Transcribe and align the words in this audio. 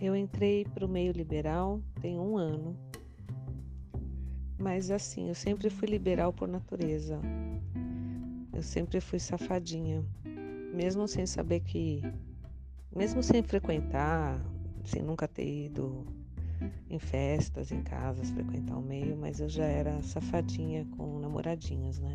Eu 0.00 0.16
entrei 0.16 0.64
para 0.64 0.86
o 0.86 0.88
meio 0.88 1.12
liberal 1.12 1.82
tem 2.00 2.18
um 2.18 2.38
ano, 2.38 2.74
mas 4.58 4.90
assim, 4.90 5.28
eu 5.28 5.34
sempre 5.34 5.68
fui 5.68 5.88
liberal 5.88 6.32
por 6.32 6.48
natureza. 6.48 7.20
Eu 8.50 8.62
sempre 8.62 8.98
fui 8.98 9.18
safadinha, 9.18 10.02
mesmo 10.74 11.06
sem 11.06 11.26
saber 11.26 11.60
que, 11.60 12.02
mesmo 12.94 13.22
sem 13.22 13.42
frequentar, 13.42 14.42
sem 14.84 15.02
nunca 15.02 15.28
ter 15.28 15.66
ido 15.66 16.06
em 16.88 16.98
festas, 16.98 17.70
em 17.70 17.82
casas, 17.82 18.30
frequentar 18.30 18.78
o 18.78 18.82
meio, 18.82 19.16
mas 19.16 19.38
eu 19.38 19.50
já 19.50 19.64
era 19.64 20.02
safadinha 20.02 20.86
com 20.96 21.18
namoradinhos, 21.18 21.98
né? 21.98 22.14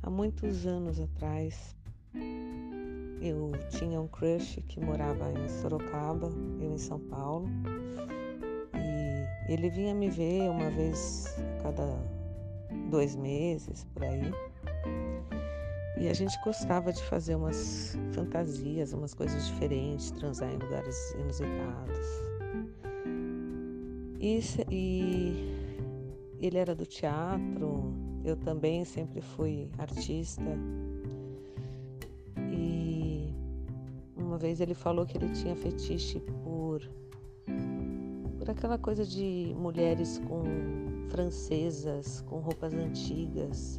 Há 0.00 0.08
muitos 0.08 0.64
anos 0.64 1.00
atrás, 1.00 1.76
eu 3.22 3.52
tinha 3.70 4.00
um 4.00 4.08
crush 4.08 4.60
que 4.68 4.80
morava 4.80 5.32
em 5.32 5.48
Sorocaba, 5.48 6.28
eu 6.60 6.74
em 6.74 6.78
São 6.78 6.98
Paulo, 6.98 7.48
e 8.74 9.52
ele 9.52 9.70
vinha 9.70 9.94
me 9.94 10.10
ver 10.10 10.50
uma 10.50 10.68
vez 10.70 11.36
cada 11.62 11.86
dois 12.90 13.14
meses, 13.14 13.84
por 13.94 14.02
aí. 14.02 14.32
E 15.98 16.08
a 16.08 16.12
gente 16.12 16.36
gostava 16.42 16.92
de 16.92 17.00
fazer 17.04 17.36
umas 17.36 17.96
fantasias, 18.12 18.92
umas 18.92 19.14
coisas 19.14 19.46
diferentes, 19.46 20.10
transar 20.10 20.52
em 20.52 20.56
lugares 20.56 21.12
inusitados. 21.12 22.06
E, 24.18 24.40
e 24.68 25.76
ele 26.40 26.58
era 26.58 26.74
do 26.74 26.84
teatro, 26.84 27.94
eu 28.24 28.36
também 28.36 28.84
sempre 28.84 29.20
fui 29.20 29.70
artista. 29.78 30.42
Uma 34.32 34.38
vez 34.38 34.62
ele 34.62 34.72
falou 34.72 35.04
que 35.04 35.18
ele 35.18 35.28
tinha 35.28 35.54
fetiche 35.54 36.18
por 36.42 36.80
por 38.38 38.48
aquela 38.48 38.78
coisa 38.78 39.04
de 39.04 39.54
mulheres 39.58 40.18
com 40.26 40.42
francesas, 41.10 42.22
com 42.22 42.38
roupas 42.38 42.72
antigas, 42.72 43.78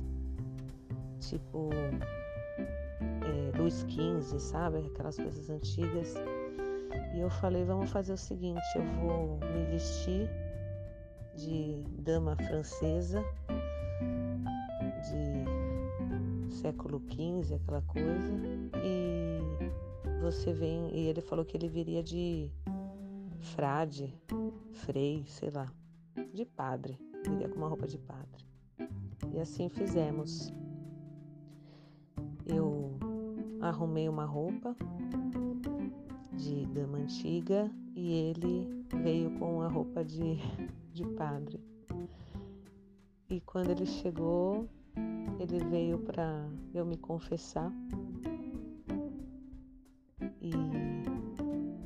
tipo 1.20 1.72
é, 1.74 3.58
Luiz 3.58 3.84
XV, 3.90 4.40
sabe? 4.40 4.78
Aquelas 4.94 5.18
coisas 5.18 5.50
antigas. 5.50 6.14
E 7.16 7.20
eu 7.20 7.32
falei, 7.32 7.66
vamos 7.66 7.90
fazer 7.90 8.14
o 8.14 8.18
seguinte, 8.18 8.62
eu 8.76 8.84
vou 9.02 9.40
me 9.40 9.66
vestir 9.72 10.30
de 11.36 11.84
dama 12.04 12.36
francesa 12.36 13.26
de 15.02 16.54
século 16.54 17.02
XV, 17.10 17.56
aquela 17.56 17.82
coisa, 17.82 18.34
e 18.84 19.03
você 20.34 20.52
vem, 20.52 20.90
e 20.94 21.08
ele 21.08 21.22
falou 21.22 21.46
que 21.46 21.56
ele 21.56 21.68
viria 21.68 22.02
de 22.02 22.52
frade, 23.40 24.14
frei, 24.72 25.24
sei 25.28 25.52
lá, 25.52 25.72
de 26.34 26.44
padre, 26.44 27.00
viria 27.24 27.48
com 27.48 27.58
uma 27.58 27.68
roupa 27.68 27.88
de 27.88 28.00
padre. 28.00 28.46
E 29.34 29.40
assim 29.40 29.70
fizemos. 29.70 30.52
Eu 32.46 32.98
arrumei 33.62 34.10
uma 34.10 34.26
roupa 34.26 34.76
de 36.34 36.66
dama 36.66 36.98
antiga 36.98 37.72
e 37.96 38.12
ele 38.12 38.86
veio 39.02 39.32
com 39.40 39.62
a 39.62 39.68
roupa 39.68 40.04
de, 40.04 40.38
de 40.92 41.06
padre. 41.12 41.62
E 43.30 43.40
quando 43.42 43.70
ele 43.70 43.86
chegou, 43.86 44.68
ele 45.40 45.64
veio 45.70 46.00
para 46.00 46.46
eu 46.74 46.86
me 46.86 46.98
confessar. 46.98 47.72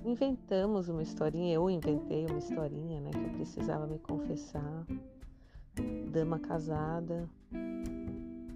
Inventamos 0.07 0.87
uma 0.87 1.03
historinha, 1.03 1.53
eu 1.53 1.69
inventei 1.69 2.25
uma 2.25 2.39
historinha, 2.39 3.01
né, 3.01 3.11
que 3.11 3.17
eu 3.17 3.33
precisava 3.33 3.85
me 3.85 3.99
confessar. 3.99 4.85
Dama 6.11 6.39
casada 6.39 7.29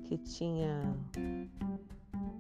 que 0.05 0.17
tinha 0.17 0.95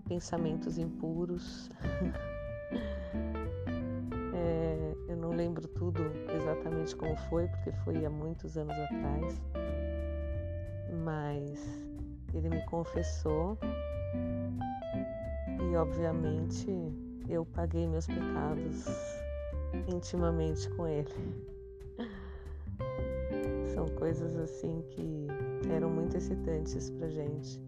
pensamentos 0.07 0.77
impuros. 0.77 1.69
é, 4.33 4.95
eu 5.09 5.17
não 5.17 5.31
lembro 5.31 5.67
tudo 5.67 6.01
exatamente 6.33 6.95
como 6.95 7.15
foi, 7.29 7.47
porque 7.47 7.71
foi 7.83 8.05
há 8.05 8.09
muitos 8.09 8.57
anos 8.57 8.75
atrás, 8.75 9.41
mas 11.03 11.85
ele 12.33 12.49
me 12.49 12.65
confessou 12.65 13.57
e, 15.69 15.75
obviamente, 15.75 16.71
eu 17.31 17.45
paguei 17.45 17.87
meus 17.87 18.05
pecados 18.07 18.85
intimamente 19.87 20.69
com 20.71 20.85
ele. 20.85 21.13
São 23.73 23.87
coisas 23.95 24.35
assim 24.37 24.83
que 24.89 25.27
eram 25.73 25.89
muito 25.89 26.17
excitantes 26.17 26.89
pra 26.91 27.07
gente 27.09 27.61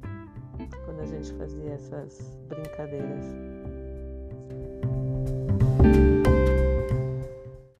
quando 0.86 1.00
a 1.00 1.06
gente 1.06 1.34
fazia 1.34 1.72
essas 1.72 2.38
brincadeiras. 2.50 3.24